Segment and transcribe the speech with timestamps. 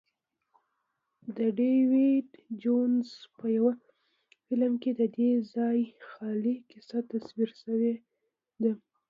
[1.35, 2.29] د ډیویډ
[2.61, 3.73] جونز په یوه
[4.45, 7.93] فلم کې ددې ځای خیالي کیسه تصویر شوې
[8.61, 8.71] ده.